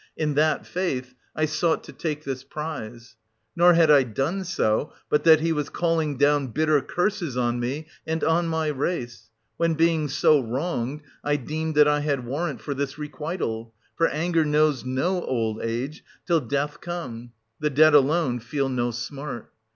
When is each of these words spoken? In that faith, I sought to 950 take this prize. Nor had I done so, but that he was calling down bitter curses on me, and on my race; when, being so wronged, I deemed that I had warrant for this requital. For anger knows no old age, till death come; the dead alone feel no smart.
In 0.17 0.33
that 0.33 0.65
faith, 0.65 1.13
I 1.35 1.45
sought 1.45 1.83
to 1.83 1.91
950 1.91 2.01
take 2.09 2.23
this 2.25 2.43
prize. 2.43 3.17
Nor 3.55 3.75
had 3.75 3.91
I 3.91 4.01
done 4.01 4.43
so, 4.43 4.93
but 5.11 5.23
that 5.25 5.41
he 5.41 5.51
was 5.53 5.69
calling 5.69 6.17
down 6.17 6.47
bitter 6.47 6.81
curses 6.81 7.37
on 7.37 7.59
me, 7.59 7.85
and 8.07 8.23
on 8.23 8.47
my 8.47 8.69
race; 8.69 9.29
when, 9.57 9.75
being 9.75 10.07
so 10.07 10.39
wronged, 10.41 11.01
I 11.23 11.35
deemed 11.35 11.75
that 11.75 11.87
I 11.87 11.99
had 11.99 12.25
warrant 12.25 12.61
for 12.61 12.73
this 12.73 12.97
requital. 12.97 13.75
For 13.95 14.07
anger 14.07 14.43
knows 14.43 14.83
no 14.83 15.23
old 15.23 15.61
age, 15.61 16.03
till 16.25 16.39
death 16.39 16.81
come; 16.81 17.33
the 17.59 17.69
dead 17.69 17.93
alone 17.93 18.39
feel 18.39 18.69
no 18.69 18.89
smart. 18.89 19.51